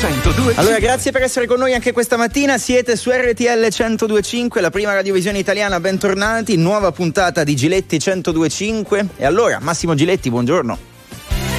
[0.00, 0.54] 102.
[0.54, 2.56] Allora, grazie per essere con noi anche questa mattina.
[2.56, 5.78] Siete su RTL 1025, la prima radiovisione italiana.
[5.78, 6.56] Bentornati.
[6.56, 9.08] Nuova puntata di Giletti 1025.
[9.18, 10.78] E allora, Massimo Giletti, buongiorno.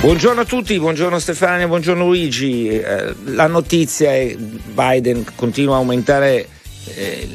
[0.01, 2.67] Buongiorno a tutti, buongiorno Stefania, buongiorno Luigi.
[2.69, 6.47] Eh, la notizia è che Biden continua a aumentare
[6.95, 7.29] eh,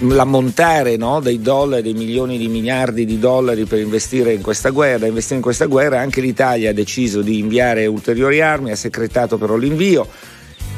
[0.00, 5.06] l'ammontare no, dei dollari, dei milioni di miliardi di dollari per investire in questa guerra.
[5.06, 9.56] Investire in questa guerra anche l'Italia ha deciso di inviare ulteriori armi, ha secretato però
[9.56, 10.06] l'invio,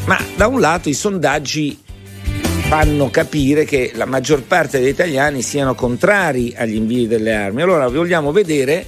[0.07, 1.79] ma da un lato i sondaggi
[2.69, 7.63] fanno capire che la maggior parte degli italiani siano contrari agli invii delle armi.
[7.63, 8.85] Allora vogliamo vedere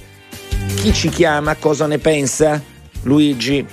[0.75, 2.61] chi ci chiama cosa ne pensa.
[3.03, 3.65] Luigi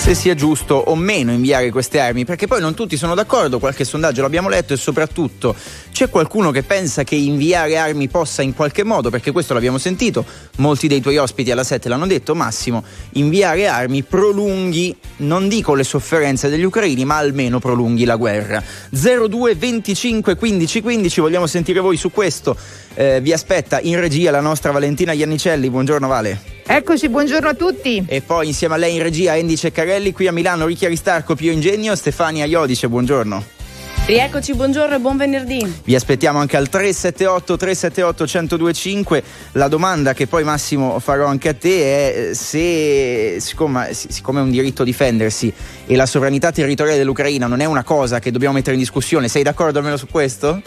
[0.00, 3.84] se sia giusto o meno inviare queste armi, perché poi non tutti sono d'accordo, qualche
[3.84, 5.54] sondaggio l'abbiamo letto e soprattutto
[5.92, 10.24] c'è qualcuno che pensa che inviare armi possa in qualche modo, perché questo l'abbiamo sentito,
[10.56, 12.82] molti dei tuoi ospiti alla 7 l'hanno detto, Massimo,
[13.12, 18.62] inviare armi prolunghi, non dico le sofferenze degli ucraini, ma almeno prolunghi la guerra.
[18.88, 22.56] 02 25 15 15, vogliamo sentire voi su questo.
[22.94, 26.59] Eh, vi aspetta in regia la nostra Valentina Iannicelli, buongiorno Vale.
[26.72, 28.04] Eccoci, buongiorno a tutti.
[28.06, 31.50] E poi insieme a lei in regia Andy Ceccarelli, qui a Milano Ricchi Aristarco, Pio
[31.50, 33.59] Ingegno, Stefania Iodice, buongiorno.
[34.06, 35.80] Rieccoci, buongiorno e buon venerdì.
[35.84, 39.22] Vi aspettiamo anche al 378 378 1025.
[39.52, 44.42] La domanda che poi Massimo farò anche a te è eh, se, siccome, siccome è
[44.42, 45.52] un diritto difendersi
[45.86, 49.44] e la sovranità territoriale dell'Ucraina non è una cosa che dobbiamo mettere in discussione, sei
[49.44, 50.60] d'accordo almeno su questo?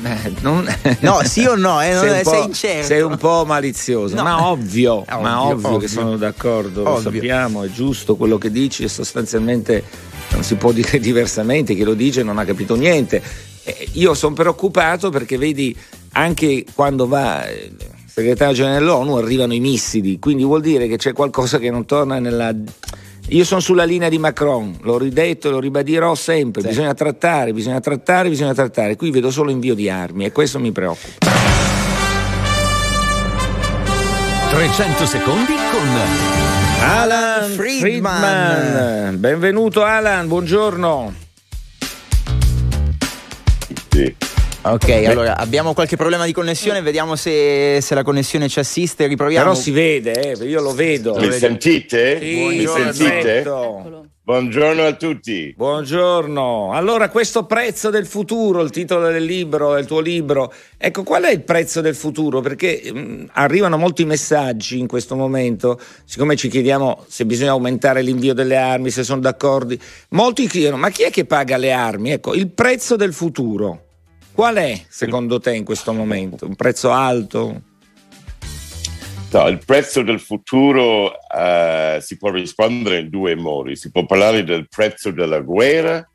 [0.00, 0.66] Beh, non...
[1.00, 1.82] No, sì o no?
[1.82, 1.92] Eh?
[1.92, 2.86] sei, sei incerto.
[2.86, 4.22] Sei un po' malizioso, no.
[4.22, 6.94] ma ovvio, ovvio, ma ovvio, ovvio, che sono d'accordo, ovvio.
[6.94, 9.84] lo sappiamo, è giusto quello che dici e sostanzialmente
[10.30, 13.22] non si può dire diversamente, chi lo dice non ha capito niente.
[13.64, 15.76] Eh, io sono preoccupato perché vedi
[16.12, 17.76] anche quando va il
[18.06, 22.18] segretario generale dell'ONU arrivano i missili, quindi vuol dire che c'è qualcosa che non torna
[22.18, 22.54] nella
[23.30, 26.62] io sono sulla linea di Macron, l'ho ridetto e lo ribadirò sempre.
[26.62, 26.68] Sì.
[26.68, 28.96] Bisogna trattare, bisogna trattare, bisogna trattare.
[28.96, 31.26] Qui vedo solo invio di armi e questo mi preoccupa.
[34.50, 37.80] 300 secondi con Alan Friedman.
[37.80, 39.20] Friedman.
[39.20, 41.14] Benvenuto Alan, buongiorno.
[43.90, 44.14] Sì.
[44.62, 49.44] Ok, allora abbiamo qualche problema di connessione, vediamo se, se la connessione ci assiste, riproviamo.
[49.50, 51.16] Però si vede, eh, io lo vedo.
[51.18, 52.18] Mi sentite?
[52.20, 53.42] Sì, Mi sentite?
[54.28, 55.54] Buongiorno a tutti.
[55.56, 56.74] Buongiorno.
[56.74, 61.30] Allora, questo prezzo del futuro, il titolo del libro, del tuo libro, ecco, qual è
[61.30, 62.42] il prezzo del futuro?
[62.42, 68.02] Perché mh, mm, arrivano molti messaggi in questo momento, siccome ci chiediamo se bisogna aumentare
[68.02, 69.74] l'invio delle armi, se sono d'accordo.
[70.10, 72.10] Molti chiedono, ma chi è che paga le armi?
[72.10, 73.84] Ecco, il prezzo del futuro.
[74.34, 76.44] Qual è secondo te in questo momento?
[76.44, 77.62] Un prezzo alto?
[79.30, 83.76] Il prezzo del futuro uh, si può rispondere in due modi.
[83.76, 86.08] Si può parlare del prezzo della guerra,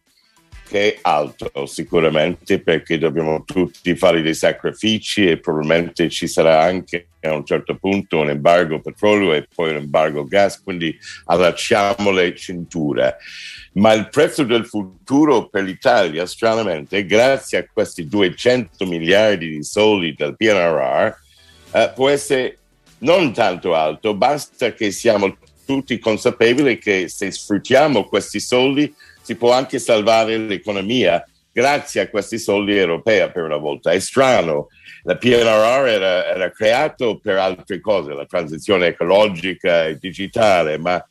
[0.67, 7.09] che è alto sicuramente, perché dobbiamo tutti fare dei sacrifici e probabilmente ci sarà anche
[7.21, 12.35] a un certo punto un embargo petrolio e poi un embargo gas, quindi allacciamo le
[12.35, 13.17] cinture
[13.73, 20.13] ma il prezzo del futuro per l'Italia, stranamente, grazie a questi 200 miliardi di soldi
[20.15, 21.11] del PNRR,
[21.71, 22.59] eh, può essere
[23.03, 29.53] non tanto alto, basta che siamo tutti consapevoli che se sfruttiamo questi soldi si può
[29.53, 33.91] anche salvare l'economia grazie a questi soldi europei per una volta.
[33.91, 34.67] È strano,
[35.03, 41.05] la PNRR era, era creato per altre cose, la transizione ecologica e digitale, ma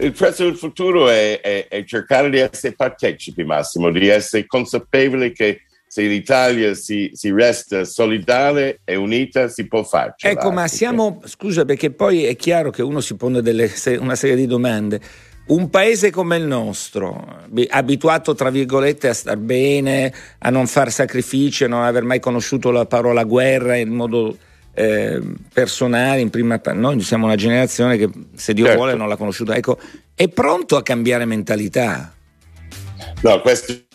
[0.00, 5.32] il prezzo del futuro è, è, è, cercare di essere partecipi, Massimo, di essere consapevoli
[5.32, 10.26] che se l'Italia si, si resta solidale e unita si può farci.
[10.26, 14.36] Ecco, ma siamo, scusa, perché poi è chiaro che uno si pone delle, una serie
[14.36, 15.00] di domande.
[15.46, 21.64] Un paese come il nostro, abituato tra virgolette a star bene, a non fare sacrifici,
[21.64, 24.36] a non aver mai conosciuto la parola guerra in modo
[24.74, 25.20] eh,
[25.52, 28.78] personali in prima noi siamo una generazione che se Dio certo.
[28.78, 29.76] vuole non l'ha conosciuta ecco
[30.14, 32.14] è pronto a cambiare mentalità
[33.22, 33.87] no questo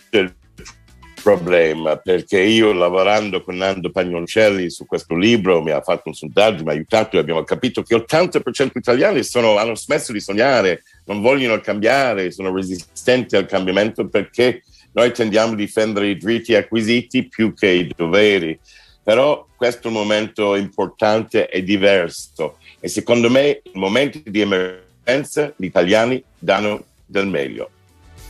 [1.24, 6.62] problema perché io lavorando con Nando Pagnoncelli su questo libro mi ha fatto un sondaggio
[6.62, 11.22] mi ha aiutato e abbiamo capito che l'80% italiani sono, hanno smesso di sognare non
[11.22, 14.62] vogliono cambiare sono resistenti al cambiamento perché
[14.92, 18.58] noi tendiamo a difendere i diritti acquisiti più che i doveri
[19.02, 26.22] però questo momento importante è diverso e secondo me in momenti di emergenza gli italiani
[26.38, 27.70] danno del meglio.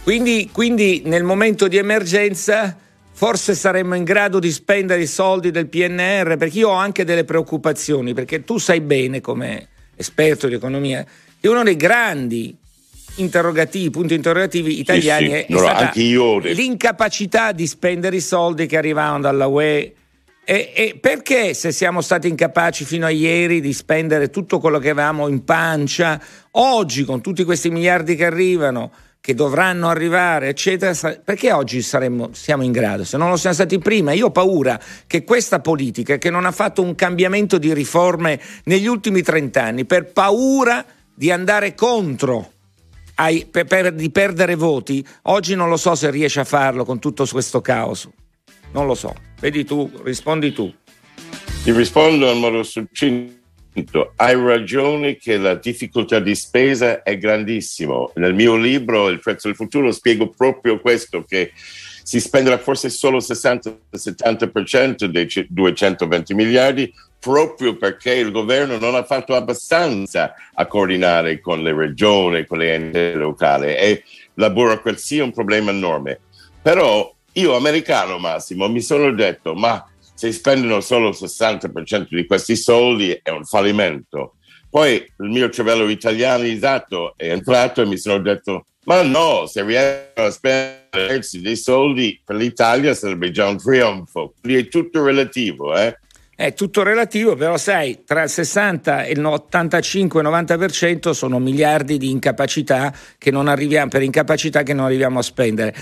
[0.05, 2.77] Quindi, quindi nel momento di emergenza
[3.11, 7.25] forse saremmo in grado di spendere i soldi del PNR, perché io ho anche delle
[7.25, 11.07] preoccupazioni, perché tu sai bene come esperto di economia
[11.41, 12.55] che uno dei grandi
[13.17, 16.39] interrogativi, punti interrogativi italiani, sì, è, no, stata io...
[16.39, 19.95] l'incapacità di spendere i soldi che arrivavano dalla UE.
[20.47, 24.91] E, e, perché se siamo stati incapaci fino a ieri di spendere tutto quello che
[24.91, 28.91] avevamo in pancia, oggi con tutti questi miliardi che arrivano,
[29.25, 30.93] che dovranno arrivare, eccetera,
[31.25, 33.05] perché oggi saremmo, siamo in grado?
[33.05, 36.53] Se non lo siamo stati prima, io ho paura che questa politica, che non ha
[36.53, 40.85] fatto un cambiamento di riforme negli ultimi trent'anni, per paura
[41.15, 42.53] di andare contro
[43.15, 46.99] ai, per, per, di perdere voti, oggi non lo so se riesce a farlo con
[46.99, 48.07] tutto questo caos.
[48.73, 49.15] Non lo so.
[49.41, 50.71] Vedi tu, rispondi tu.
[51.63, 53.44] Ti rispondo in modo succinto.
[54.17, 58.09] Hai ragione che la difficoltà di spesa è grandissima.
[58.15, 61.53] Nel mio libro Il prezzo del futuro spiego proprio questo, che
[62.05, 69.35] si spenderà forse solo 60-70% dei 220 miliardi proprio perché il governo non ha fatto
[69.35, 74.05] abbastanza a coordinare con le regioni, con le enti locali e
[74.35, 76.21] la burocrazia è un problema enorme.
[76.61, 79.85] Però io, americano Massimo, mi sono detto, ma
[80.15, 84.37] se spendono solo il 60% di questi soldi è un fallimento.
[84.71, 90.27] Poi il mio cervello italianizzato è entrato e mi sono detto, ma no, se riescono
[90.27, 94.35] a spendere dei soldi per l'Italia sarebbe già un trionfo.
[94.41, 95.99] Quindi è tutto relativo, eh?
[96.37, 102.93] È tutto relativo, però sai, tra il 60 e il 85-90% sono miliardi di incapacità
[103.17, 105.73] che non arriviamo, per incapacità che non arriviamo a spendere.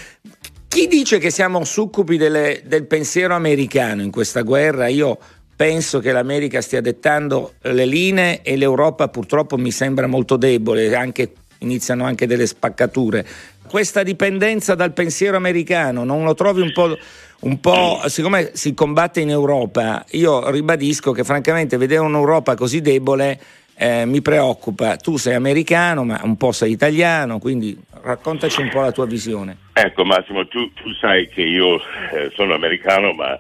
[0.72, 4.88] Chi dice che siamo succubi delle, del pensiero americano in questa guerra?
[4.88, 5.18] Io
[5.54, 11.34] penso che l'America stia dettando le linee e l'Europa purtroppo mi sembra molto debole, anche,
[11.58, 13.22] iniziano anche delle spaccature.
[13.68, 16.96] Questa dipendenza dal pensiero americano non lo trovi un po'
[17.40, 23.38] un po', siccome si combatte in Europa, io ribadisco che francamente vedere un'Europa così debole
[23.74, 24.96] eh, mi preoccupa.
[24.96, 29.56] Tu sei americano, ma un po' sei italiano, quindi raccontaci un po' la tua visione.
[29.72, 31.76] Ecco Massimo, tu, tu sai che io
[32.12, 33.36] eh, sono americano, ma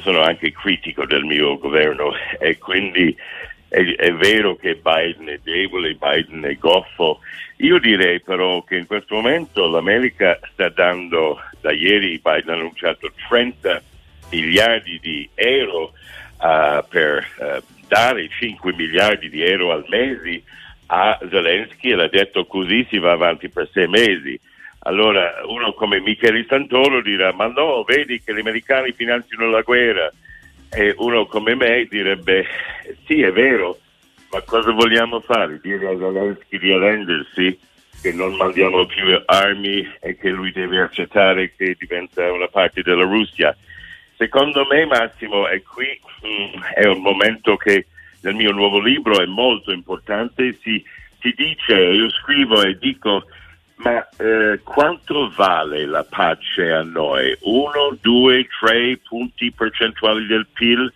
[0.00, 3.14] sono anche critico del mio governo e quindi
[3.68, 7.20] è, è, vero che Biden è debole, Biden è goffo.
[7.58, 13.10] Io direi però che in questo momento l'America sta dando, da ieri Biden ha annunciato
[13.28, 13.82] 30
[14.30, 15.92] miliardi di euro
[16.40, 20.42] uh, per uh, dare 5 miliardi di euro al mese
[20.86, 24.38] a Zelensky e l'ha detto così si va avanti per sei mesi.
[24.80, 30.10] Allora uno come Michele Santoro dirà ma no, vedi che gli americani finanziano la guerra
[30.70, 32.46] e uno come me direbbe
[33.06, 33.78] sì è vero,
[34.30, 35.58] ma cosa vogliamo fare?
[35.60, 37.58] Dire a Zelensky di arrendersi?
[38.00, 43.04] Che non mandiamo più armi e che lui deve accettare che diventa una parte della
[43.04, 43.56] Russia.
[44.16, 47.86] Secondo me Massimo è qui mm, è un momento che
[48.22, 50.82] nel mio nuovo libro è molto importante, si,
[51.20, 53.24] si dice, io scrivo e dico
[53.76, 57.36] ma eh, quanto vale la pace a noi?
[57.42, 60.90] Uno, due, tre punti percentuali del PIL?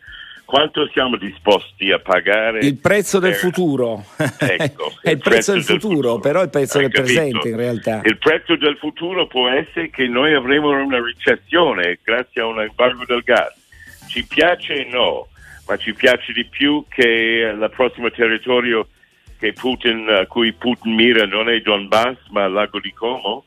[0.51, 2.59] Quanto siamo disposti a pagare?
[2.59, 4.05] Il prezzo del futuro.
[4.17, 7.15] Ecco, è il, il prezzo, prezzo, del, futuro, futuro, però il prezzo Hai del capito?
[7.15, 8.01] presente in realtà.
[8.03, 13.05] Il prezzo del futuro può essere che noi avremo una recessione grazie a un embargo
[13.07, 13.55] del gas.
[14.09, 15.29] Ci piace no,
[15.69, 18.89] ma ci piace di più che il prossimo territorio
[19.55, 23.45] Putin, a cui Putin mira non è Donbass ma il lago di Como?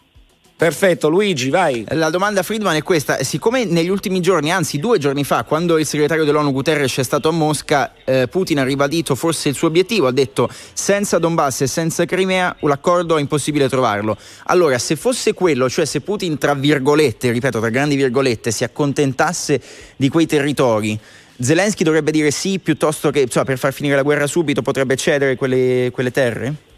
[0.56, 1.84] Perfetto, Luigi, vai.
[1.90, 5.78] La domanda a Friedman è questa: siccome negli ultimi giorni, anzi due giorni fa, quando
[5.78, 9.68] il segretario dell'ONU Guterres è stato a Mosca, eh, Putin ha ribadito forse il suo
[9.68, 14.16] obiettivo, ha detto senza Donbass e senza Crimea l'accordo è impossibile trovarlo.
[14.46, 19.60] Allora, se fosse quello, cioè se Putin tra virgolette, ripeto, tra grandi virgolette, si accontentasse
[19.98, 20.98] di quei territori,
[21.42, 25.36] Zelensky dovrebbe dire sì piuttosto che insomma, per far finire la guerra subito potrebbe cedere
[25.36, 26.72] quelle, quelle terre?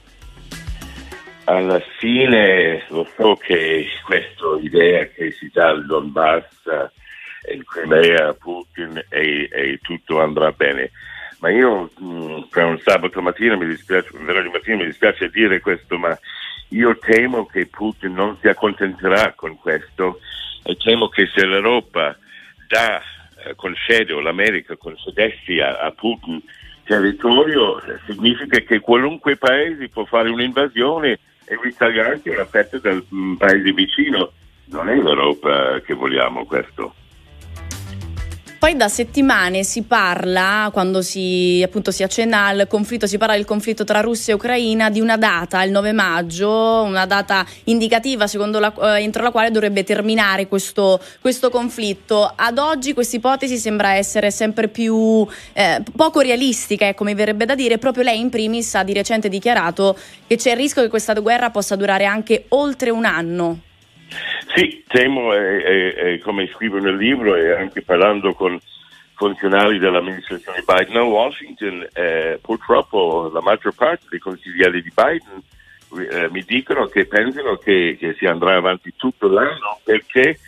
[1.48, 6.66] Alla fine lo so che questa idea che si dà al Donbass
[7.44, 10.90] e il Crimea a Putin e, e, tutto andrà bene.
[11.40, 15.30] Ma io mh, mm, per un sabato mattina mi dispiace, un venerdì mattina mi dispiace
[15.30, 16.18] dire questo, ma
[16.70, 20.22] io temo che Putin non si accontenterà con questo
[20.64, 22.18] e temo che se l'Europa
[22.68, 23.00] dà
[23.46, 26.42] eh, concede o l'America concedesse a, a Putin
[26.86, 33.72] territorio, significa che qualunque paese può fare un'invasione e ritagliarsi una fetta del um, paese
[33.72, 34.32] vicino.
[34.66, 36.96] Non è l'Europa che vogliamo questo.
[38.66, 43.46] Poi da settimane si parla, quando si, appunto, si accenna al conflitto, si parla del
[43.46, 48.74] conflitto tra Russia e Ucraina, di una data, il 9 maggio, una data indicativa la,
[48.98, 52.34] eh, entro la quale dovrebbe terminare questo, questo conflitto.
[52.36, 57.54] Ad oggi questa ipotesi sembra essere sempre più eh, poco realistica, ecco, mi verrebbe da
[57.54, 57.78] dire.
[57.78, 59.96] Proprio lei in primis ha di recente dichiarato
[60.26, 63.60] che c'è il rischio che questa guerra possa durare anche oltre un anno.
[64.56, 68.58] Sì, temo, e, e, e come scrivo nel libro e anche parlando con
[69.16, 75.42] funzionari dell'amministrazione Biden a Washington, eh, purtroppo la maggior parte dei consiglieri di Biden
[75.98, 80.40] eh, mi dicono che pensano che, che, si andrà avanti tutto l'anno perché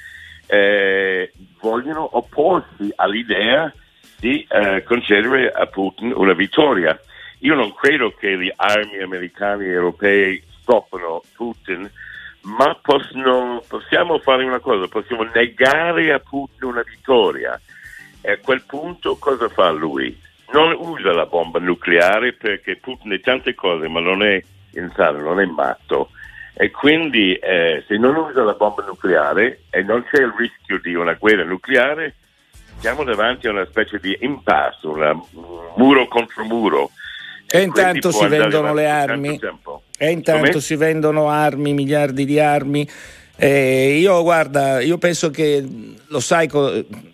[0.47, 3.71] eh, vogliono opporsi all'idea
[4.19, 6.99] di eh, concedere a Putin una vittoria.
[7.39, 11.89] Io non credo che le armi americane e europee stoppano Putin,
[12.41, 17.60] ma possono, possiamo fare una cosa, possiamo negare a Putin una vittoria.
[18.22, 20.17] E a quel punto cosa fa lui?
[20.51, 24.41] Non usa la bomba nucleare perché Putin è tante cose, ma non è
[24.74, 26.10] insano, non è matto.
[26.53, 30.96] E quindi eh, se non usa la bomba nucleare e non c'è il rischio di
[30.96, 32.15] una guerra nucleare,
[32.79, 35.22] siamo davanti a una specie di impasse, un
[35.75, 36.91] muro contro muro.
[37.50, 39.39] E, intanto si vendono le armi.
[39.98, 40.62] E intanto Come?
[40.62, 42.88] si vendono armi, miliardi di armi.
[43.39, 45.63] Eh, io guarda, io penso che
[46.08, 46.50] lo sai,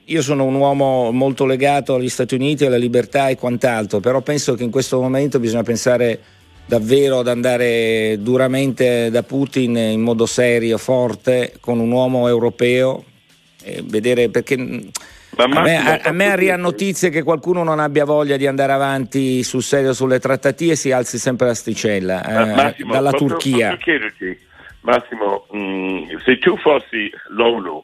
[0.06, 4.56] io sono un uomo molto legato agli Stati Uniti, alla libertà e quant'altro, però penso
[4.56, 6.20] che in questo momento bisogna pensare
[6.66, 13.04] davvero ad andare duramente da Putin in modo serio, forte, con un uomo europeo,
[13.84, 14.56] vedere perché
[15.36, 19.44] a me, a, a me arriva notizie che qualcuno non abbia voglia di andare avanti
[19.44, 23.70] sul serio sulle trattative e si alzi sempre l'asticella eh, Massimo, dalla posso, Turchia.
[23.70, 24.40] Posso chiederti,
[24.82, 27.84] Massimo, mh, mm, se tu fossi l'ONU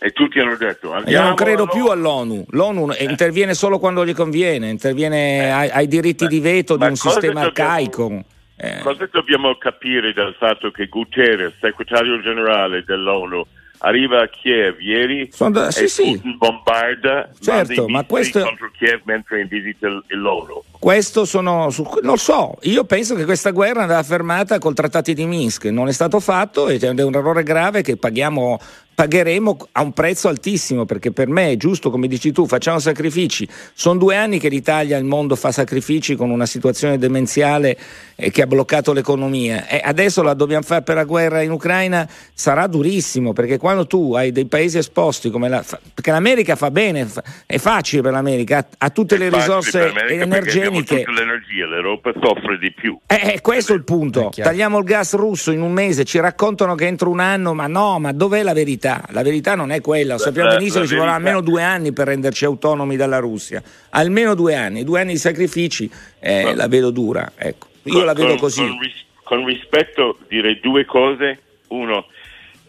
[0.00, 1.72] e tutti hanno detto io non credo all'ONU.
[1.72, 3.04] più all'ONU l'ONU eh.
[3.04, 5.48] interviene solo quando gli conviene interviene eh.
[5.48, 8.24] ai, ai, diritti Beh, di veto di un sistema arcaico
[8.56, 8.78] eh.
[8.78, 13.44] cosa dobbiamo capire dal fatto che Guterres segretario generale dell'ONU
[13.78, 16.20] arriva a Kiev ieri da, sì, e sì.
[16.36, 18.40] bombarda certo, ma questo...
[18.40, 20.62] contro Kiev mentre in visita l'ONU.
[20.78, 25.64] Questo sono, non so, io penso che questa guerra andava fermata col trattati di Minsk,
[25.66, 28.58] non è stato fatto ed è un errore grave che paghiamo
[28.98, 33.46] pagheremo a un prezzo altissimo perché per me è giusto, come dici tu, facciamo sacrifici.
[33.72, 37.78] Sono due anni che l'Italia e il mondo fa sacrifici con una situazione demenziale
[38.16, 42.08] eh, che ha bloccato l'economia e adesso la dobbiamo fare per la guerra in Ucraina,
[42.34, 45.64] sarà durissimo perché quando tu hai dei paesi esposti come la...
[45.94, 47.06] perché l'America fa bene,
[47.46, 51.04] è facile per l'America, ha, ha tutte è le risorse energetiche.
[51.06, 52.98] L'energia, l'Europa soffre di più.
[53.06, 54.32] Eh, eh questo è il punto.
[54.34, 58.00] Tagliamo il gas russo in un mese, ci raccontano che entro un anno, ma no,
[58.00, 58.86] ma dov'è la verità?
[58.88, 59.04] Verità.
[59.10, 60.14] La verità non è quella.
[60.14, 63.62] Lo sappiamo benissimo che ci vorrà almeno due anni per renderci autonomi dalla Russia.
[63.90, 66.54] Almeno due anni, due anni di sacrifici, eh, no.
[66.54, 67.32] la vedo dura.
[67.36, 67.66] Ecco.
[67.84, 68.66] Io con, la vedo così.
[68.66, 68.78] Con,
[69.22, 71.40] con rispetto direi due cose.
[71.68, 72.06] Uno,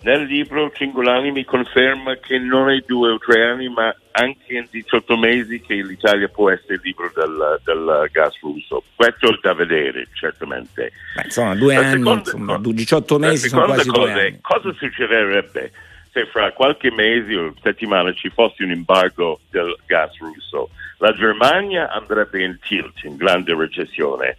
[0.02, 4.68] nel libro Cingolani mi conferma che non è due o tre anni, ma anche in
[4.70, 8.84] 18 mesi che l'Italia può essere libero del, del gas russo.
[8.96, 10.92] Questo è da vedere, certamente.
[11.16, 14.40] Beh, insomma, due la anni, seconda, insomma, 18 mesi sono quasi cosa due anni.
[14.42, 15.72] Cosa succederebbe
[16.12, 21.90] se fra qualche mese o settimana ci fosse un embargo del gas russo, la Germania
[21.92, 24.38] andrebbe in tilt, in grande recessione.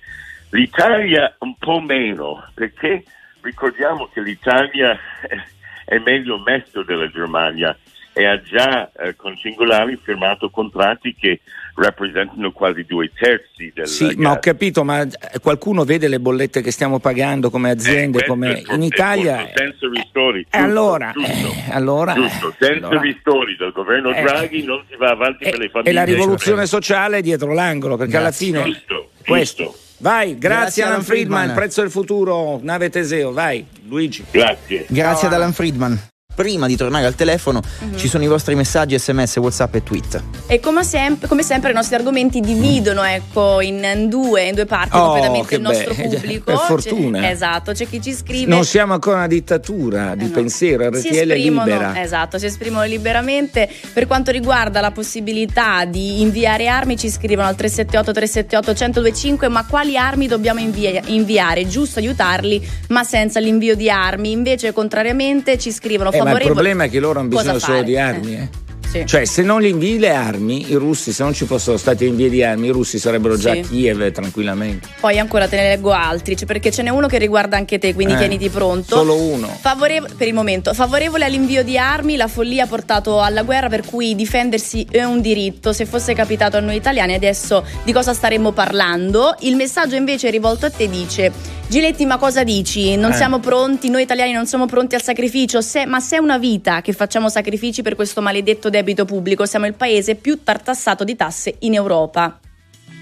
[0.50, 3.04] L'Italia un po' meno, perché
[3.40, 4.98] ricordiamo che l'Italia
[5.86, 7.76] è meglio messo della Germania
[8.12, 11.40] e ha già eh, con Singolari firmato contratti che
[11.76, 14.14] rappresentano quasi due terzi del Sì, gas.
[14.16, 15.06] ma ho capito, ma
[15.40, 19.48] qualcuno vede le bollette che stiamo pagando come aziende, eh, come in Italia.
[19.54, 20.46] Senza ristori.
[20.50, 22.54] Eh, allora, giusto, eh, allora, giusto.
[22.58, 25.90] senza allora, ristori del governo eh, Draghi non si va avanti per le famiglie.
[25.90, 28.48] E la rivoluzione sociale è dietro l'angolo, perché Grazie.
[28.48, 29.62] alla fine giusto, questo.
[29.64, 29.78] Giusto.
[30.02, 34.24] Vai, grazie, grazie Alan Friedman, Friedman, prezzo del futuro, nave Teseo, vai Luigi.
[34.30, 34.86] Grazie.
[34.88, 36.08] Grazie ad Alan Friedman
[36.40, 37.96] prima di tornare al telefono uh-huh.
[37.96, 40.22] ci sono i vostri messaggi, sms, whatsapp e tweet.
[40.46, 44.96] E come sempre, come sempre i nostri argomenti dividono ecco, in, due, in due parti
[44.96, 46.44] oh, completamente il nostro be- pubblico.
[46.44, 47.20] Per fortuna.
[47.20, 48.46] C'è, esatto, c'è chi ci scrive.
[48.50, 50.32] Non siamo ancora una dittatura di eh no.
[50.32, 52.00] pensiero, RTL è libera.
[52.00, 53.68] Esatto, si esprimono liberamente.
[53.92, 59.66] Per quanto riguarda la possibilità di inviare armi ci scrivono al 378 378 1025 ma
[59.66, 61.68] quali armi dobbiamo invia- inviare?
[61.68, 64.30] Giusto aiutarli ma senza l'invio di armi.
[64.30, 67.98] Invece contrariamente ci scrivono eh, ma il problema è che loro hanno bisogno solo di
[67.98, 68.34] armi.
[68.34, 68.68] Eh.
[68.90, 69.06] Sì.
[69.06, 72.28] Cioè, se non gli invii le armi, i russi, se non ci fossero stati invii
[72.28, 73.58] di armi, i russi sarebbero già sì.
[73.60, 74.88] a Kiev tranquillamente.
[74.98, 77.94] Poi ancora te ne leggo altri, cioè perché ce n'è uno che riguarda anche te,
[77.94, 78.96] quindi eh, tieniti pronto.
[78.96, 79.46] Solo uno.
[79.46, 83.84] Favore- per il momento, favorevole all'invio di armi, la follia ha portato alla guerra, per
[83.84, 85.72] cui difendersi è un diritto.
[85.72, 89.36] Se fosse capitato a noi italiani, adesso di cosa staremmo parlando?
[89.42, 91.30] Il messaggio invece rivolto a te dice:
[91.70, 92.96] Giletti, ma cosa dici?
[92.96, 93.14] Non eh.
[93.14, 96.80] siamo pronti, noi italiani non siamo pronti al sacrificio, se, ma se è una vita
[96.80, 101.54] che facciamo sacrifici per questo maledetto debito pubblico, siamo il paese più tartassato di tasse
[101.60, 102.40] in Europa.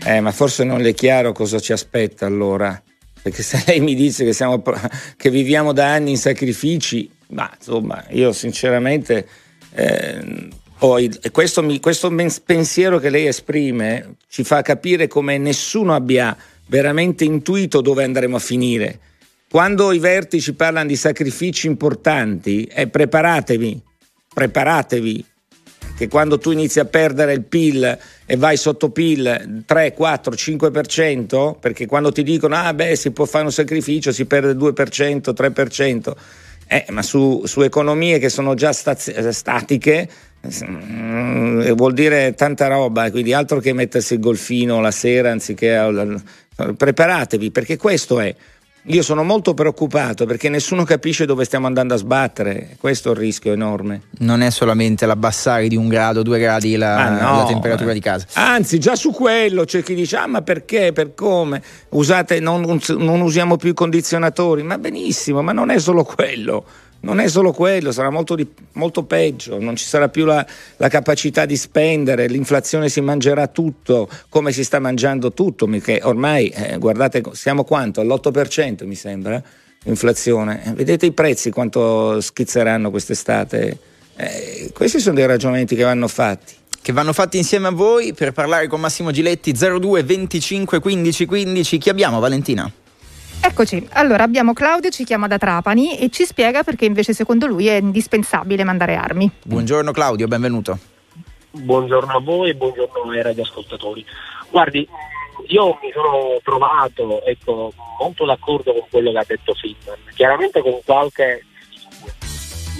[0.04, 2.78] Eh, ma forse non le è chiaro cosa ci aspetta allora.
[3.22, 4.62] Perché se lei mi dice che, siamo,
[5.16, 9.26] che viviamo da anni in sacrifici, ma insomma, io sinceramente
[9.72, 10.48] eh,
[10.78, 16.36] poi questo, questo pensiero che lei esprime ci fa capire come nessuno abbia
[16.68, 19.00] veramente intuito dove andremo a finire.
[19.50, 23.82] Quando i vertici parlano di sacrifici importanti, eh, preparatevi,
[24.32, 25.24] preparatevi,
[25.96, 31.56] che quando tu inizi a perdere il PIL e vai sotto PIL 3, 4, 5%,
[31.58, 35.32] perché quando ti dicono ah beh si può fare un sacrificio, si perde il 2%,
[35.34, 36.12] 3%,
[36.68, 40.08] eh, ma su, su, economie che sono già statiche
[41.74, 46.26] vuol dire tanta roba, quindi altro che mettersi il golfino la sera anziché...
[46.58, 48.34] Preparatevi perché questo è
[48.90, 53.18] io sono molto preoccupato perché nessuno capisce dove stiamo andando a sbattere, questo è il
[53.18, 54.02] rischio enorme.
[54.20, 57.94] Non è solamente l'abbassare di un grado, due gradi la, no, la temperatura eh.
[57.94, 58.26] di casa.
[58.34, 60.92] Anzi, già su quello c'è chi dice: Ah, ma perché?
[60.92, 61.62] Per come?
[61.90, 64.62] Usate, non, non usiamo più i condizionatori.
[64.62, 66.64] Ma benissimo, ma non è solo quello
[67.00, 70.44] non è solo quello, sarà molto, di, molto peggio, non ci sarà più la,
[70.76, 76.48] la, capacità di spendere, l'inflazione si mangerà tutto come si sta mangiando tutto, perché ormai,
[76.48, 78.00] eh, guardate, siamo quanto?
[78.00, 79.40] All'8% mi sembra,
[79.84, 80.62] inflazione.
[80.64, 83.78] Eh, vedete i prezzi quanto schizzeranno quest'estate?
[84.16, 88.32] Eh, questi sono dei ragionamenti che vanno fatti che vanno fatti insieme a voi per
[88.32, 92.70] parlare con Massimo Giletti 02 25 15 15 chi abbiamo Valentina?
[93.40, 97.66] Eccoci, allora abbiamo Claudio, ci chiama da Trapani e ci spiega perché invece secondo lui
[97.66, 99.30] è indispensabile mandare armi.
[99.44, 100.78] Buongiorno Claudio, benvenuto.
[101.50, 104.04] Buongiorno a voi e buongiorno ai radioascoltatori.
[104.50, 104.86] Guardi,
[105.46, 110.78] io mi sono trovato ecco, molto d'accordo con quello che ha detto Friedman, chiaramente con
[110.84, 111.44] qualche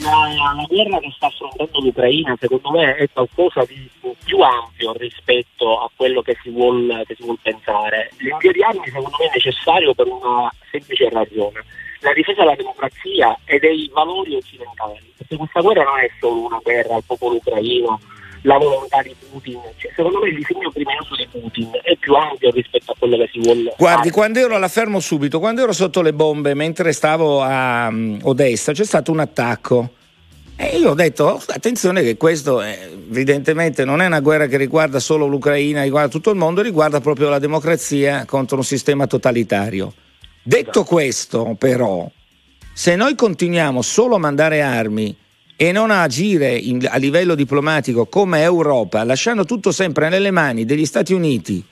[0.02, 3.88] la, la, guerra che sta affrontando l'Ucraina secondo me è qualcosa di
[4.24, 8.10] più ampio rispetto a quello che si vuole, che si vuol pensare.
[8.18, 11.64] L'invio di armi secondo me è necessario per una semplice ragione,
[12.00, 16.60] la difesa della democrazia e dei valori occidentali, perché questa guerra non è solo una
[16.62, 17.98] guerra al popolo ucraino,
[18.42, 22.50] la volontà di Putin, cioè, secondo me il disegno criminoso di Putin è più ampio
[22.50, 24.10] rispetto a quello che si vuole Guardi, fare.
[24.10, 28.72] quando ero, la fermo subito, quando ero sotto le bombe mentre stavo a um, Odessa
[28.72, 29.90] c'è stato un attacco
[30.60, 34.98] e io ho detto, attenzione che questo è, evidentemente non è una guerra che riguarda
[34.98, 39.94] solo l'Ucraina, riguarda tutto il mondo, riguarda proprio la democrazia contro un sistema totalitario.
[40.42, 40.84] Detto esatto.
[40.84, 42.10] questo, però,
[42.72, 45.16] se noi continuiamo solo a mandare armi
[45.54, 50.64] e non a agire in, a livello diplomatico come Europa, lasciando tutto sempre nelle mani
[50.64, 51.64] degli Stati Uniti,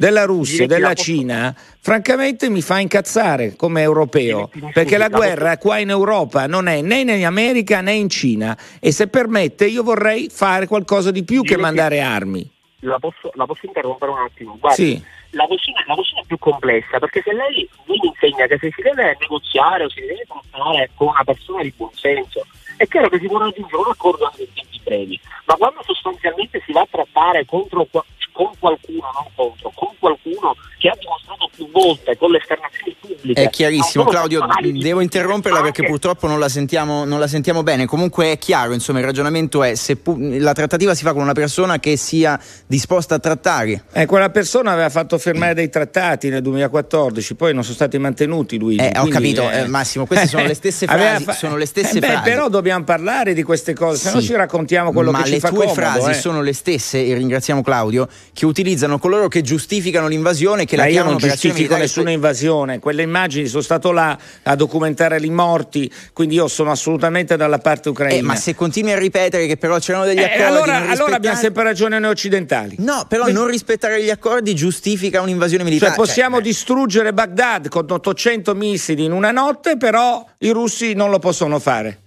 [0.00, 5.90] della Russia, della Cina, francamente mi fa incazzare come europeo, perché la guerra qua in
[5.90, 10.66] Europa non è né in America né in Cina e se permette io vorrei fare
[10.66, 12.48] qualcosa di più che mandare armi.
[12.80, 14.56] La posso, la posso interrompere un attimo?
[14.58, 15.04] Guardi, sì.
[15.32, 18.80] la, questione, la questione è più complessa perché se lei mi insegna che se si
[18.80, 22.46] deve negoziare o si deve trattare con una persona di buon senso,
[22.78, 26.62] è chiaro che si può raggiungere un accordo anche in tempi brevi, ma quando sostanzialmente
[26.64, 27.86] si va a trattare contro
[28.32, 33.42] con qualcuno, non contro, con qualcuno che ha dimostrato più volte con le esternazioni pubbliche.
[33.42, 37.84] È chiarissimo, Claudio, devo interromperla perché purtroppo non la, sentiamo, non la, sentiamo, bene.
[37.84, 41.34] Comunque è chiaro, insomma, il ragionamento è se pu- la trattativa si fa con una
[41.34, 43.84] persona che sia disposta a trattare.
[43.92, 48.58] Eh, quella persona aveva fatto firmare dei trattati nel 2014, poi non sono stati mantenuti
[48.58, 48.76] lui.
[48.76, 51.24] Eh, ho capito, eh, Massimo, queste sono le stesse frasi.
[51.24, 52.22] Fa- sono le stesse eh, beh, frasi.
[52.30, 55.50] Però dobbiamo parlare di queste cose, sì, se no ci raccontiamo quello che ci fa
[55.50, 55.66] comodo.
[55.66, 56.14] Ma le tue frasi eh.
[56.14, 60.88] sono le stesse, e ringraziamo Claudio, che utilizzano coloro che giustificano l'invasione, che Ma la
[60.88, 66.36] io non giustifico nessuna invasione, quelle immagini sono stato là a documentare i morti, quindi
[66.36, 68.16] io sono assolutamente dalla parte ucraina.
[68.16, 70.92] Eh, ma se continui a ripetere che però c'erano degli accordi, eh, allora, rispettare...
[70.92, 72.76] allora, abbiamo sempre ragione noi occidentali.
[72.78, 75.92] No, però Beh, non rispettare gli accordi giustifica un'invasione militare.
[75.92, 81.10] Cioè possiamo cioè, distruggere Baghdad con 800 missili in una notte, però i russi non
[81.10, 81.98] lo possono fare.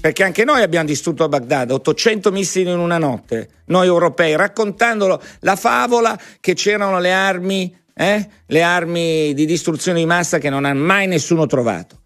[0.00, 5.56] Perché anche noi abbiamo distrutto Baghdad, 800 missili in una notte, noi europei, raccontandolo la
[5.56, 8.28] favola che c'erano le armi, eh?
[8.46, 11.98] le armi di distruzione di massa che non ha mai nessuno trovato.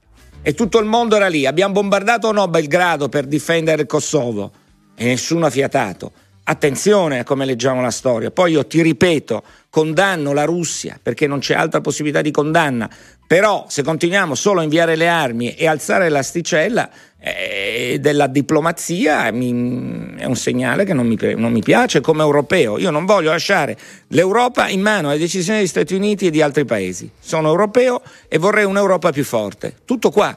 [0.43, 1.47] E tutto il mondo era lì.
[1.47, 4.53] Abbiamo bombardato o no Belgrado per difendere il Kosovo?
[4.97, 6.13] e nessuno ha fiatato.
[6.47, 8.31] Attenzione a come leggiamo la storia.
[8.31, 12.91] Poi io ti ripeto, condanno la Russia perché non c'è altra possibilità di condanna.
[13.27, 20.17] Però se continuiamo solo a inviare le armi e alzare l'asticella eh, della diplomazia mi,
[20.19, 22.77] è un segnale che non mi, non mi, piace come europeo.
[22.79, 23.79] Io non voglio lasciare
[24.09, 27.11] l'Europa in mano alle decisioni degli Stati Uniti e di altri paesi.
[27.19, 29.77] Sono europeo e vorrei un'Europa più forte.
[29.87, 30.37] Tutto qua.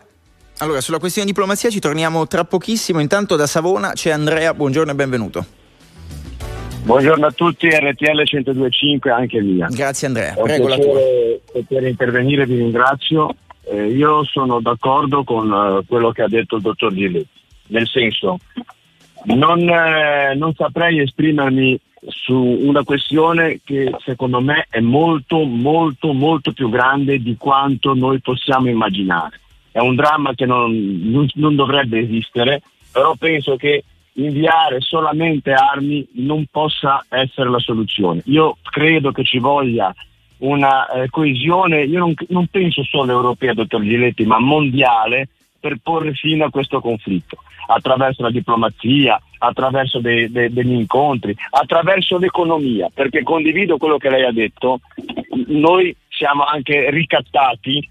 [0.59, 3.01] Allora, sulla questione diplomazia ci torniamo tra pochissimo.
[3.01, 5.65] Intanto da Savona c'è Andrea, buongiorno e benvenuto.
[6.87, 9.67] Buongiorno a tutti, RTL 102.5 anche mia.
[9.69, 10.99] Grazie Andrea, È prego la tua.
[11.67, 13.35] Per intervenire vi ringrazio.
[13.65, 17.27] Eh, io sono d'accordo con uh, quello che ha detto il dottor Gilli,
[17.67, 18.39] nel senso
[19.25, 26.53] non, eh, non saprei esprimermi su una questione che secondo me è molto molto molto
[26.53, 29.41] più grande di quanto noi possiamo immaginare.
[29.71, 30.71] È un dramma che non,
[31.03, 32.61] non, non dovrebbe esistere,
[32.93, 33.83] però penso che
[34.17, 38.21] inviare solamente armi non possa essere la soluzione.
[38.25, 39.93] Io credo che ci voglia
[40.39, 46.13] una eh, coesione, io non, non, penso solo europea, dottor Giletti, ma mondiale per porre
[46.13, 53.23] fine a questo conflitto, attraverso la diplomazia, attraverso de, de, degli incontri, attraverso l'economia, perché
[53.23, 54.79] condivido quello che lei ha detto,
[55.47, 57.87] noi siamo anche ricattati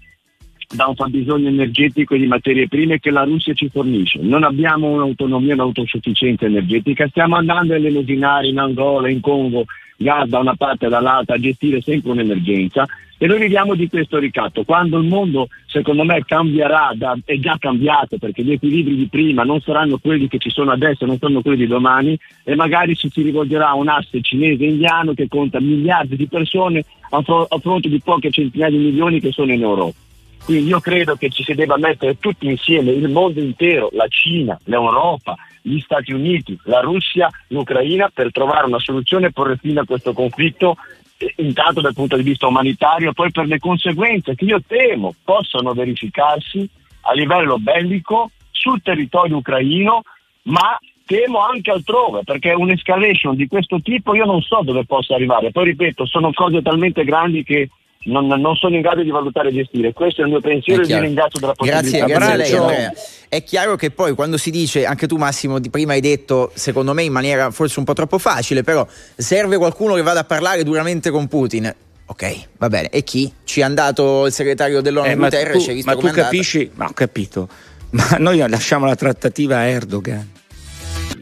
[0.69, 4.19] da un fabbisogno energetico e di materie prime che la Russia ci fornisce.
[4.21, 10.39] Non abbiamo un'autonomia, un'autosufficienza energetica, stiamo andando a elemosinare in Angola, in Congo, gas da
[10.39, 12.85] una parte e dall'altra a gestire sempre un'emergenza
[13.19, 14.63] e noi viviamo di questo ricatto.
[14.63, 19.43] Quando il mondo secondo me cambierà, da, è già cambiato perché gli equilibri di prima
[19.43, 23.09] non saranno quelli che ci sono adesso, non saranno quelli di domani e magari ci
[23.09, 27.23] si rivolgerà a un asse cinese e indiano che conta miliardi di persone a
[27.59, 30.05] fronte di poche centinaia di milioni che sono in Europa.
[30.47, 34.57] Quindi io credo che ci si debba mettere tutti insieme, il mondo intero, la Cina,
[34.63, 39.85] l'Europa, gli Stati Uniti, la Russia, l'Ucraina, per trovare una soluzione e porre fine a
[39.85, 40.77] questo conflitto,
[41.17, 45.73] eh, intanto dal punto di vista umanitario, poi per le conseguenze che io temo possano
[45.73, 46.65] verificarsi
[47.01, 50.03] a livello bellico sul territorio ucraino,
[50.43, 55.51] ma temo anche altrove, perché un'escalation di questo tipo io non so dove possa arrivare.
[55.51, 57.67] Poi ripeto, sono cose talmente grandi che
[58.05, 59.93] non, non, sono in grado di valutare e gestire.
[59.93, 61.99] Questo è il mio pensiero e vi ringrazio della possibilità.
[61.99, 62.93] Grazie, grazie a lei Andrea.
[63.29, 66.93] È chiaro che poi quando si dice, anche tu Massimo di prima hai detto, secondo
[66.93, 70.63] me in maniera forse un po' troppo facile, però serve qualcuno che vada a parlare
[70.63, 71.73] duramente con Putin.
[72.05, 72.89] Ok, va bene.
[72.89, 73.31] E chi?
[73.43, 76.71] Ci è andato il segretario dell'ONU eh, Guterres, tu, visto ma tu capisci?
[76.75, 77.49] Ma ho capito.
[77.89, 80.31] Ma noi lasciamo la trattativa a Erdogan.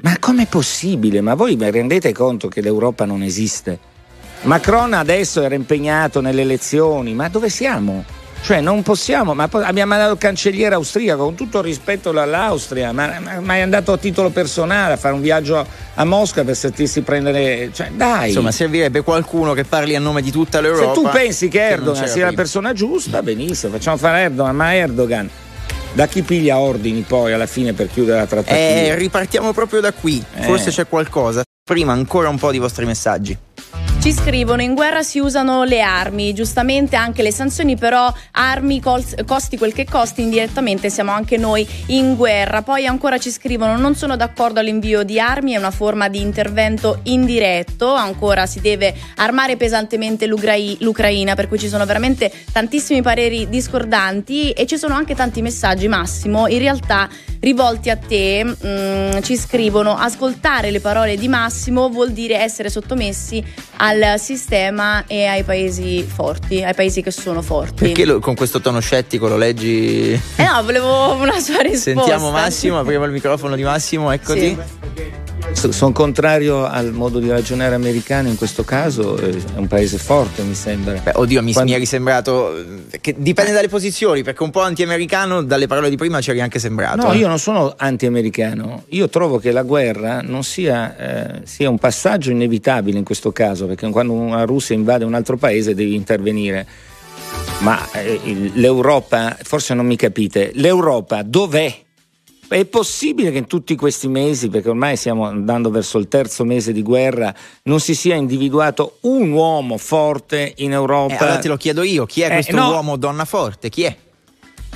[0.01, 1.21] Ma com'è possibile?
[1.21, 3.79] Ma voi vi rendete conto che l'Europa non esiste?
[4.45, 8.05] Macron adesso era impegnato nelle elezioni, ma dove siamo?
[8.43, 13.19] Cioè non possiamo, ma abbiamo mandato il cancelliere austriaco, con tutto il rispetto all'Austria, ma,
[13.19, 17.01] ma, ma, è andato a titolo personale a fare un viaggio a Mosca per sentirsi
[17.01, 17.71] prendere...
[17.73, 18.27] Cioè dai!
[18.27, 20.93] Insomma servirebbe qualcuno che parli a nome di tutta l'Europa.
[20.93, 22.29] Se tu pensi che Erdogan che sia prima.
[22.29, 25.29] la persona giusta, benissimo, facciamo fare Erdogan, ma Erdogan...
[25.93, 28.59] Da chi piglia ordini poi alla fine per chiudere la trattativa?
[28.59, 30.43] Eh, ripartiamo proprio da qui, eh.
[30.43, 31.41] forse c'è qualcosa.
[31.63, 33.44] Prima ancora un po' di vostri messaggi.
[34.05, 39.57] Ci scrivono: in guerra si usano le armi, giustamente anche le sanzioni, però armi costi
[39.57, 42.61] quel che costi, indirettamente siamo anche noi in guerra.
[42.61, 46.99] Poi ancora ci scrivono: non sono d'accordo all'invio di armi, è una forma di intervento
[47.05, 47.95] indiretto.
[47.95, 54.67] Ancora si deve armare pesantemente l'Ucraina, per cui ci sono veramente tantissimi pareri discordanti e
[54.67, 57.09] ci sono anche tanti messaggi, Massimo, in realtà
[57.45, 58.43] rivolti a te.
[58.43, 63.43] Mm, ci scrivono: ascoltare le parole di Massimo vuol dire essere sottomessi
[63.77, 67.85] al al sistema e ai paesi forti, ai paesi che sono forti.
[67.85, 70.11] Perché lo, con questo tono scettico lo leggi?
[70.35, 71.91] Eh no, volevo una sua risposta.
[71.91, 74.39] Sentiamo Massimo, apriamo il microfono di Massimo, eccoti.
[74.39, 75.33] Sì.
[75.71, 80.55] Sono contrario al modo di ragionare americano in questo caso, è un paese forte mi
[80.55, 80.99] sembra.
[81.01, 81.73] Beh, oddio, mi, Quando...
[81.73, 82.53] mi è sembrato
[83.01, 86.59] che dipende dalle posizioni, perché un po' anti-americano dalle parole di prima ci è anche
[86.59, 87.07] sembrato.
[87.07, 91.77] No, io non sono anti-americano, io trovo che la guerra non sia, eh, sia un
[91.77, 96.65] passaggio inevitabile in questo caso, perché quando una Russia invade un altro paese devi intervenire.
[97.59, 101.83] Ma eh, l'Europa, forse non mi capite, l'Europa dov'è?
[102.47, 106.73] È possibile che in tutti questi mesi, perché ormai stiamo andando verso il terzo mese
[106.73, 111.13] di guerra, non si sia individuato un uomo forte in Europa?
[111.13, 112.69] Eh, allora te lo chiedo io, chi è eh, questo no.
[112.69, 113.69] uomo donna forte?
[113.69, 113.97] Chi è?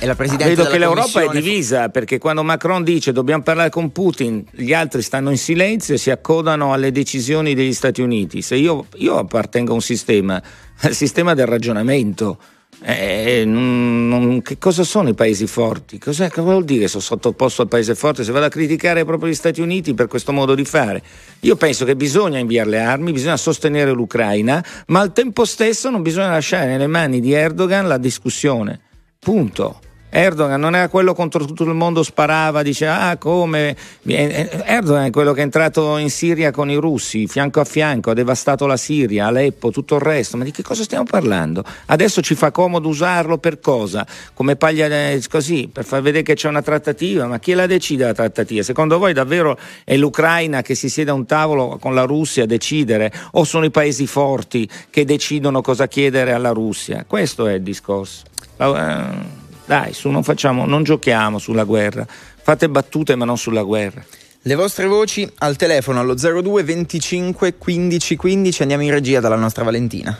[0.00, 3.92] È la Presidente Vedo che l'Europa è divisa perché quando Macron dice dobbiamo parlare con
[3.92, 8.40] Putin, gli altri stanno in silenzio e si accodano alle decisioni degli Stati Uniti.
[8.40, 10.42] Se io, io appartengo a un sistema,
[10.80, 12.38] al sistema del ragionamento,
[12.82, 15.98] Eh, non, non, che cosa sono i paesi forti?
[15.98, 19.34] Cos'è, cosa vuol dire sono sottoposto al paese forte se vado a criticare proprio gli
[19.34, 21.02] Stati Uniti per questo modo di fare?
[21.40, 26.00] Io penso che bisogna inviare le armi, bisogna sostenere l'Ucraina, ma al tempo stesso non
[26.00, 28.80] bisogna lasciare nelle mani di Erdogan la discussione.
[29.18, 29.89] Punto.
[30.10, 35.32] Erdogan non era quello contro tutto il mondo sparava, diceva ah come Erdogan è quello
[35.32, 39.26] che è entrato in Siria con i russi, fianco a fianco, ha devastato la Siria,
[39.26, 41.64] Aleppo, tutto il resto, ma di che cosa stiamo parlando?
[41.86, 44.06] Adesso ci fa comodo usarlo per cosa?
[44.34, 48.04] Come paglia eh, così, per far vedere che c'è una trattativa, ma chi la decide
[48.04, 48.62] la trattativa?
[48.62, 52.46] Secondo voi davvero è l'Ucraina che si siede a un tavolo con la Russia a
[52.46, 57.04] decidere o sono i paesi forti che decidono cosa chiedere alla Russia?
[57.06, 58.24] Questo è il discorso.
[58.56, 59.39] Uh,
[59.70, 62.04] dai, su, non, facciamo, non giochiamo sulla guerra.
[62.04, 64.04] Fate battute, ma non sulla guerra.
[64.42, 69.62] Le vostre voci al telefono allo 02 25 15 15 andiamo in regia dalla nostra
[69.62, 70.18] Valentina.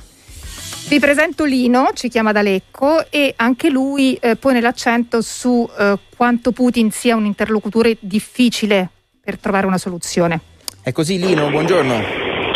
[0.88, 5.98] Vi presento Lino, ci chiama da Lecco e anche lui eh, pone l'accento su eh,
[6.16, 8.88] quanto Putin sia un interlocutore difficile
[9.20, 10.40] per trovare una soluzione.
[10.80, 12.00] È così Lino, buongiorno.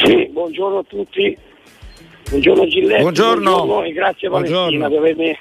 [0.04, 1.36] Sì, buongiorno a tutti.
[2.30, 3.02] Buongiorno Gilletti.
[3.02, 3.50] Buongiorno.
[3.50, 4.88] buongiorno e grazie Valentina buongiorno.
[4.88, 5.38] di avermi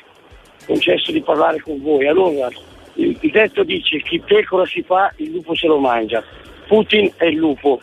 [0.66, 2.08] concesso di parlare con voi.
[2.08, 2.50] Allora,
[2.96, 6.24] il, il detto dice chi pecora si fa, il lupo se lo mangia.
[6.68, 7.82] Putin è il lupo,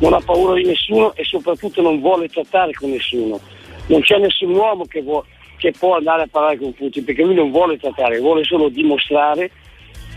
[0.00, 3.40] non ha paura di nessuno e soprattutto non vuole trattare con nessuno.
[3.86, 5.26] Non c'è nessun uomo che, vuole,
[5.58, 9.50] che può andare a parlare con Putin perché lui non vuole trattare, vuole solo dimostrare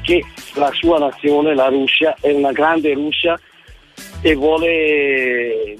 [0.01, 0.23] che
[0.55, 3.39] la sua nazione, la Russia, è una grande Russia
[4.21, 5.75] e vuole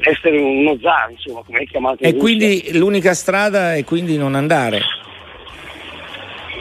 [0.00, 2.02] essere uno zar, insomma, come è chiamato.
[2.02, 4.80] E quindi l'unica strada è quindi non andare.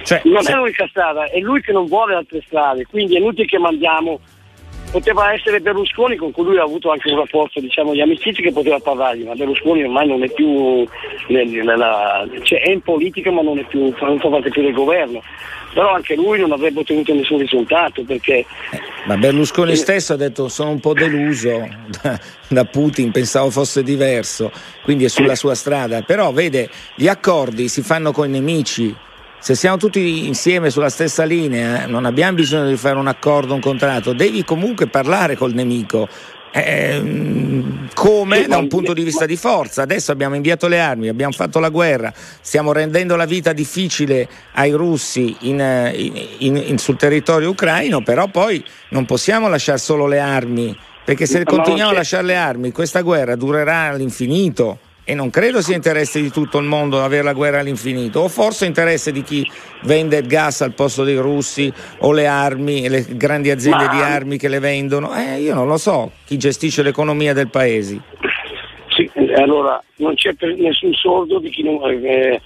[0.06, 0.52] Cioè, non se...
[0.52, 4.20] è l'unica strada, è lui che non vuole altre strade, quindi è inutile che mandiamo.
[4.92, 8.54] Poteva essere Berlusconi con cui lui ha avuto anche un rapporto diciamo, di amicizia che
[8.54, 10.88] poteva parlargli, ma Berlusconi ormai non è più
[11.28, 15.22] nella, cioè è in politica ma non, è più, non fa parte più del governo.
[15.74, 18.46] Però anche lui non avrebbe ottenuto nessun risultato perché.
[19.08, 21.68] Ma Berlusconi eh, stesso ha detto sono un po' deluso
[22.02, 24.52] da, da Putin, pensavo fosse diverso,
[24.84, 26.04] quindi è sulla sua strada.
[26.04, 28.96] Però vede, gli accordi si fanno con i nemici,
[29.40, 33.62] se siamo tutti insieme sulla stessa linea, non abbiamo bisogno di fare un accordo, un
[33.62, 36.08] contratto, devi comunque parlare col nemico.
[36.52, 39.82] Eh, come da un punto di vista di forza.
[39.82, 44.72] Adesso abbiamo inviato le armi, abbiamo fatto la guerra, stiamo rendendo la vita difficile ai
[44.72, 45.60] russi in,
[46.38, 51.44] in, in, sul territorio ucraino, però poi non possiamo lasciare solo le armi, perché se
[51.44, 56.32] continuiamo a lasciare le armi questa guerra durerà all'infinito e non credo sia interesse di
[56.32, 59.50] tutto il mondo avere la guerra all'infinito, o forse interesse di chi
[59.84, 63.94] vende il gas al posto dei russi o le armi, le grandi aziende Ma...
[63.94, 68.02] di armi che le vendono, eh, io non lo so, chi gestisce l'economia del paese.
[68.90, 71.80] Sì, allora non c'è nessun sordo di chi non...
[72.04, 72.42] Eh,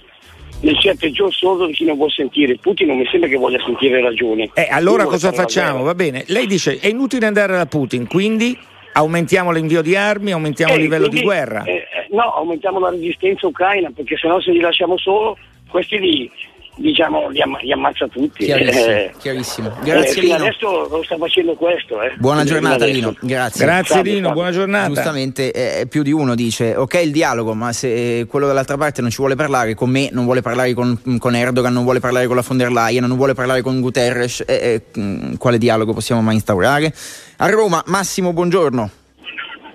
[0.62, 2.56] non c'è peggior sordo di chi non vuole sentire.
[2.60, 4.50] Putin non mi sembra che voglia sentire ragioni.
[4.52, 5.82] Eh, allora cosa facciamo?
[5.82, 8.58] Va bene, lei dice è inutile andare da Putin, quindi
[8.92, 11.62] aumentiamo l'invio di armi, aumentiamo eh, il livello quindi, di guerra.
[11.64, 15.36] Eh, no, aumentiamo la resistenza ucraina perché sennò se li lasciamo solo
[15.68, 16.30] questi li,
[16.76, 18.44] diciamo, li, amma- li ammazza tutti.
[18.44, 18.86] Chiarissimo.
[18.86, 19.72] Eh, chiarissimo.
[19.82, 20.34] Grazie eh, Lino.
[20.34, 22.02] Adesso lo sta facendo questo.
[22.02, 22.14] Eh.
[22.16, 23.64] Buona giornata Lino, grazie.
[23.64, 24.88] Grazie salve, Lino, buona giornata.
[24.88, 29.10] Giustamente eh, più di uno dice ok il dialogo, ma se quello dall'altra parte non
[29.10, 32.36] ci vuole parlare con me, non vuole parlare con, con Erdogan, non vuole parlare con
[32.36, 36.34] la von der Leyen, non vuole parlare con Guterres, eh, eh, quale dialogo possiamo mai
[36.34, 36.92] instaurare?
[37.38, 38.90] A Roma, Massimo, buongiorno.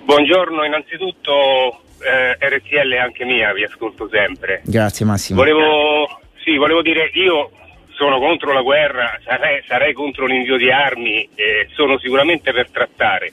[0.05, 4.61] Buongiorno, innanzitutto eh, RTL è anche mia, vi ascolto sempre.
[4.65, 5.39] Grazie Massimo.
[5.39, 7.51] Volevo, sì, volevo dire, io
[7.95, 13.31] sono contro la guerra, sarei, sarei contro l'invio di armi, eh, sono sicuramente per trattare,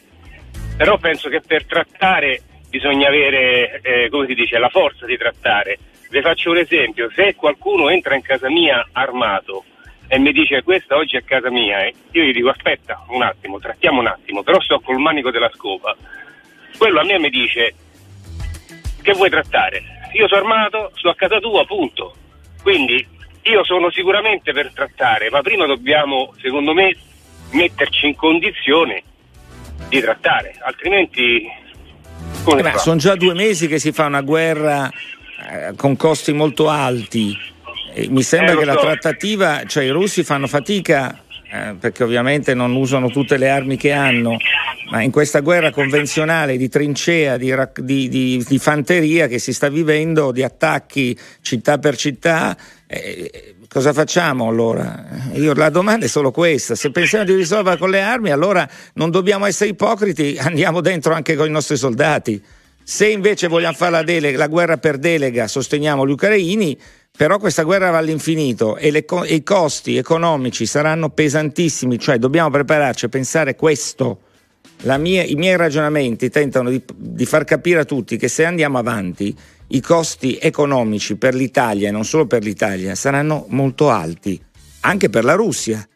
[0.76, 5.78] però penso che per trattare bisogna avere, eh, come si dice, la forza di trattare.
[6.08, 9.64] Vi faccio un esempio, se qualcuno entra in casa mia armato
[10.06, 13.58] e mi dice questa oggi è casa mia, eh, io gli dico aspetta un attimo,
[13.58, 15.96] trattiamo un attimo, però sto col manico della scopa.
[16.76, 17.74] Quello a me mi dice
[19.02, 19.82] che vuoi trattare?
[20.12, 22.14] Io sono armato, sto a casa tua, punto.
[22.62, 23.06] Quindi
[23.42, 26.96] io sono sicuramente per trattare, ma prima dobbiamo, secondo me,
[27.50, 29.02] metterci in condizione
[29.88, 31.60] di trattare, altrimenti...
[32.44, 37.38] Eh sono già due mesi che si fa una guerra eh, con costi molto alti.
[37.94, 38.72] E mi sembra eh, che so.
[38.72, 41.21] la trattativa, cioè i russi fanno fatica
[41.52, 44.38] eh, perché ovviamente non usano tutte le armi che hanno,
[44.90, 49.68] ma in questa guerra convenzionale di trincea, di, di, di, di fanteria che si sta
[49.68, 55.04] vivendo, di attacchi città per città, eh, cosa facciamo allora?
[55.34, 59.10] Io, la domanda è solo questa, se pensiamo di risolvere con le armi allora non
[59.10, 62.42] dobbiamo essere ipocriti, andiamo dentro anche con i nostri soldati.
[62.84, 66.78] Se invece vogliamo fare la, delega, la guerra per delega, sosteniamo gli ucraini,
[67.16, 72.50] però questa guerra va all'infinito e, le, e, i costi economici saranno pesantissimi, cioè dobbiamo
[72.50, 74.20] prepararci a pensare questo.
[74.84, 79.34] Mia, I miei ragionamenti tentano di, di, far capire a tutti che se andiamo avanti
[79.68, 84.40] i costi economici per l'Italia e non solo per l'Italia saranno molto alti,
[84.80, 85.86] anche per la Russia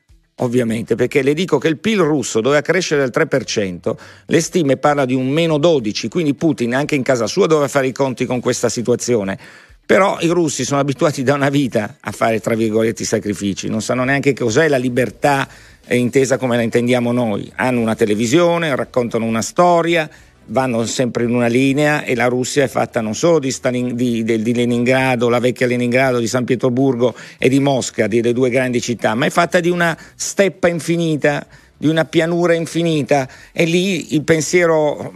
[0.40, 3.96] ovviamente, perché le dico che il PIL russo doveva crescere del 3%,
[4.26, 7.86] le stime parlano di un meno 12, quindi Putin anche in casa sua doveva fare
[7.86, 9.38] i conti con questa situazione.
[9.86, 14.02] Però i russi sono abituati da una vita a fare, tra virgolette, sacrifici, non sanno
[14.02, 15.48] neanche cos'è la libertà
[15.94, 17.50] intesa come la intendiamo noi.
[17.54, 20.10] Hanno una televisione, raccontano una storia,
[20.46, 24.22] vanno sempre in una linea e la Russia è fatta non solo di, Stalin, di,
[24.22, 28.80] di, di, Leningrado, la vecchia Leningrado, di San Pietroburgo e di Mosca, delle due grandi
[28.80, 34.22] città, ma è fatta di una steppa infinita, di una pianura infinita e lì il
[34.22, 35.12] pensiero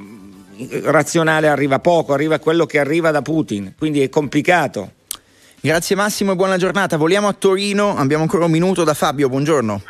[0.82, 4.92] razionale arriva poco, arriva quello che arriva da Putin, quindi è complicato.
[5.62, 6.96] Grazie Massimo e buona giornata.
[6.96, 9.82] Voliamo a Torino, abbiamo ancora un minuto da Fabio, buongiorno.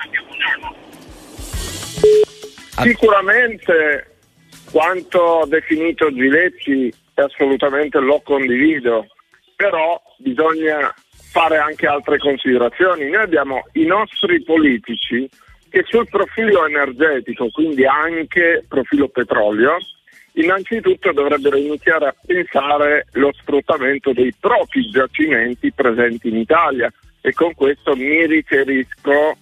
[2.82, 4.09] Sicuramente
[4.70, 9.06] quanto definito Giletti assolutamente lo condivido,
[9.56, 10.92] però bisogna
[11.30, 13.10] fare anche altre considerazioni.
[13.10, 15.28] Noi abbiamo i nostri politici
[15.68, 19.76] che sul profilo energetico, quindi anche profilo petrolio,
[20.32, 27.54] innanzitutto dovrebbero iniziare a pensare lo sfruttamento dei propri giacimenti presenti in Italia e con
[27.54, 29.36] questo mi riferisco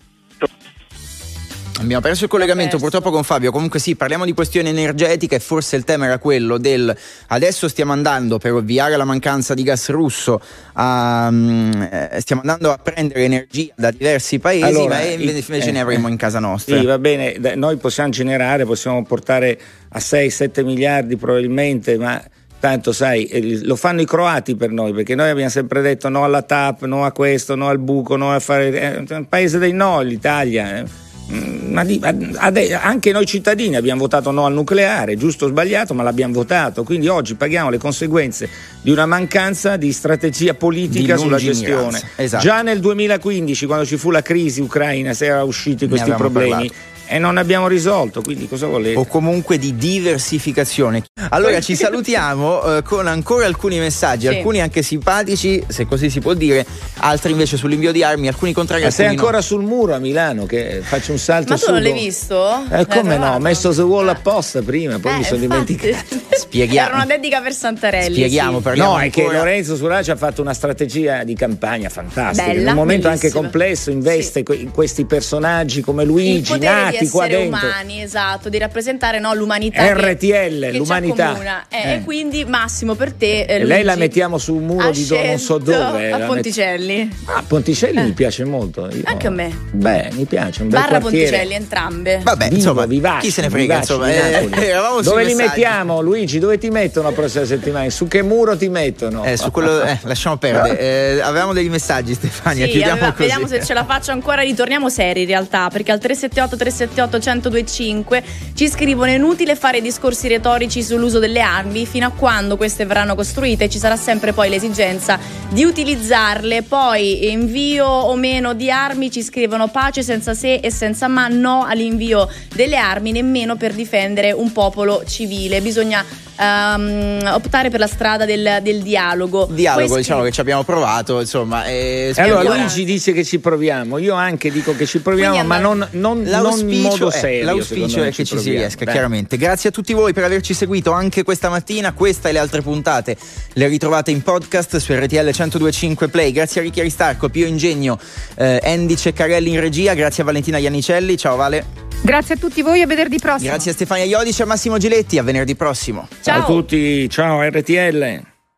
[1.80, 5.76] Abbiamo perso il collegamento purtroppo con Fabio, comunque sì, parliamo di questione energetica e forse
[5.76, 6.94] il tema era quello del
[7.28, 10.40] adesso stiamo andando per ovviare la mancanza di gas russo,
[10.72, 15.80] a, um, stiamo andando a prendere energia da diversi paesi, allora, ma invece eh, ne
[15.80, 16.76] avremo eh, in casa nostra.
[16.76, 19.56] Sì, va bene, noi possiamo generare, possiamo portare
[19.90, 22.20] a 6-7 miliardi probabilmente, ma
[22.58, 26.42] tanto sai, lo fanno i croati per noi, perché noi abbiamo sempre detto no alla
[26.42, 29.04] TAP, no a questo, no al buco, no a fare...
[29.06, 31.06] È un paese dei no l'Italia.
[31.30, 36.82] Anche noi cittadini abbiamo votato no al nucleare, giusto o sbagliato, ma l'abbiamo votato.
[36.82, 38.48] Quindi oggi paghiamo le conseguenze
[38.80, 42.00] di una mancanza di strategia politica di sulla gestione.
[42.16, 42.42] Esatto.
[42.42, 46.50] Già nel 2015, quando ci fu la crisi ucraina, si erano usciti questi problemi.
[46.50, 48.98] Parlato e non abbiamo risolto, quindi cosa volete?
[48.98, 51.04] O comunque di diversificazione.
[51.30, 54.34] Allora ci salutiamo eh, con ancora alcuni messaggi, sì.
[54.34, 56.66] alcuni anche simpatici, se così si può dire,
[56.98, 58.82] altri invece sull'invio di armi, alcuni contrari.
[58.82, 59.42] Ma sei ancora no.
[59.42, 62.64] sul muro a Milano che faccio un salto Ma tu non l'hai visto?
[62.70, 63.34] Eh, come no?
[63.34, 66.16] Ho messo su wall apposta prima, poi eh, mi sono dimenticato.
[66.30, 66.88] Spieghiamo.
[66.88, 68.14] Era una dedica per Santarelli.
[68.14, 68.62] Spieghiamo, sì.
[68.62, 72.46] parliamo No, è che Lorenzo Suraci ha fatto una strategia di campagna fantastica.
[72.46, 73.30] Bella, in un momento bellissima.
[73.30, 74.62] anche complesso, investe sì.
[74.62, 77.66] in questi personaggi come Luigi, nati di dentro.
[77.66, 79.92] umani, esatto, di rappresentare no, l'umanità.
[79.92, 81.66] RTL, che, l'umanità.
[81.68, 81.94] Eh, eh.
[81.94, 83.42] E quindi Massimo per te.
[83.42, 86.11] Eh, lei la mettiamo su un muro di do, non so dove.
[86.11, 86.96] A Ponticelli.
[87.04, 87.37] Met...
[87.37, 88.88] Ah, Ponticelli mi piace molto.
[88.88, 89.02] Io...
[89.04, 89.56] Anche a me.
[89.72, 90.62] Beh, mi piace.
[90.62, 91.30] Un bel Barra quartiere.
[91.30, 92.20] Ponticelli, entrambe.
[92.22, 94.11] Vabbè, Vivo, insomma, vivaci, chi se ne frega, vivaci, insomma.
[94.12, 96.38] Eh, dove li mettiamo, Luigi?
[96.38, 97.88] Dove ti mettono la prossima settimana?
[97.90, 99.24] Su che muro ti mettono?
[99.24, 100.76] Eh, su quello, eh, lasciamo perdere.
[100.88, 102.64] Eh, avevamo degli messaggi, Stefania.
[102.64, 103.22] Sì, chiudiamo aveva, così.
[103.22, 104.42] Vediamo se ce la faccio ancora.
[104.42, 108.22] Ritorniamo seri in realtà, perché al 378 378 1025
[108.55, 113.14] ci scrivono: è inutile fare discorsi retorici sull'uso delle armi fino a quando queste verranno
[113.14, 113.68] costruite.
[113.68, 116.62] Ci sarà sempre poi l'esigenza di utilizzarle.
[116.62, 121.64] Poi invio o meno di armi ci scrivono pace senza se e senza ma, no
[121.64, 125.61] all'invio delle armi, nemmeno per difendere un popolo civile.
[125.61, 126.05] Bisogna
[126.38, 129.48] um, optare per la strada del, del dialogo.
[129.51, 131.64] Dialogo, Poi diciamo che ci abbiamo provato, insomma.
[131.66, 135.87] E allora Luigi dice che ci proviamo, io anche dico che ci proviamo, ma non,
[135.92, 137.44] non, non, in modo serio.
[137.44, 138.92] L'auspicio è che ci, ci si riesca, Beh.
[138.92, 139.37] chiaramente.
[139.37, 141.92] Grazie a tutti voi per averci seguito anche questa mattina.
[141.92, 143.16] Questa e le altre puntate
[143.55, 146.33] le ritrovate in podcast su RTL 1025 Play.
[146.33, 147.98] Grazie a Ricchi Aristarco, Pio Ingegno,
[148.37, 149.94] eh, Andy Ceccarelli in regia.
[149.94, 151.16] Grazie a Valentina Iannicelli.
[151.16, 151.87] Ciao Vale.
[152.01, 153.51] Grazie a tutti voi, a venerdì prossimo.
[153.51, 156.07] Grazie a Stefania Iodice e a Massimo Giletti, a venerdì prossimo.
[156.28, 156.42] Ciao.
[156.42, 158.38] a tutti, ciao RTL.